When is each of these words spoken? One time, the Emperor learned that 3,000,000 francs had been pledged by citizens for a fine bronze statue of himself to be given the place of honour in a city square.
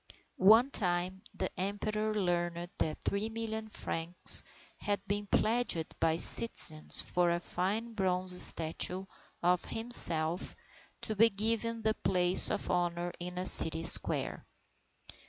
One 0.39 0.71
time, 0.71 1.21
the 1.35 1.51
Emperor 1.59 2.15
learned 2.15 2.71
that 2.79 3.03
3,000,000 3.03 3.71
francs 3.71 4.41
had 4.77 4.99
been 5.05 5.27
pledged 5.27 5.93
by 5.99 6.17
citizens 6.17 6.99
for 7.03 7.29
a 7.29 7.39
fine 7.39 7.93
bronze 7.93 8.41
statue 8.41 9.05
of 9.43 9.63
himself 9.65 10.55
to 11.01 11.15
be 11.15 11.29
given 11.29 11.83
the 11.83 11.93
place 11.93 12.49
of 12.49 12.71
honour 12.71 13.11
in 13.19 13.37
a 13.37 13.45
city 13.45 13.83
square. 13.83 14.43